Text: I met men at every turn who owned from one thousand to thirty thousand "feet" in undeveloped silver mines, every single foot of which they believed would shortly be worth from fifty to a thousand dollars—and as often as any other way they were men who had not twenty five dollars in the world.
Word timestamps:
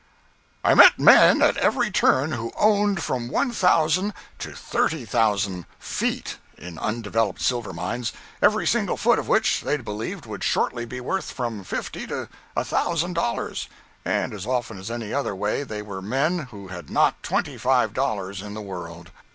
I 0.63 0.73
met 0.73 0.97
men 0.97 1.43
at 1.43 1.57
every 1.57 1.91
turn 1.91 2.31
who 2.31 2.51
owned 2.57 3.03
from 3.03 3.27
one 3.29 3.51
thousand 3.51 4.15
to 4.39 4.51
thirty 4.51 5.05
thousand 5.05 5.65
"feet" 5.77 6.37
in 6.57 6.79
undeveloped 6.79 7.39
silver 7.39 7.71
mines, 7.71 8.11
every 8.41 8.65
single 8.65 8.97
foot 8.97 9.19
of 9.19 9.27
which 9.27 9.61
they 9.61 9.77
believed 9.77 10.25
would 10.25 10.43
shortly 10.43 10.85
be 10.85 10.99
worth 11.01 11.29
from 11.31 11.63
fifty 11.63 12.07
to 12.07 12.29
a 12.57 12.65
thousand 12.65 13.13
dollars—and 13.13 14.33
as 14.33 14.47
often 14.47 14.79
as 14.79 14.89
any 14.89 15.13
other 15.13 15.35
way 15.35 15.61
they 15.61 15.83
were 15.83 16.01
men 16.01 16.39
who 16.49 16.69
had 16.69 16.89
not 16.89 17.21
twenty 17.21 17.55
five 17.59 17.93
dollars 17.93 18.41
in 18.41 18.55
the 18.55 18.59
world. 18.63 19.11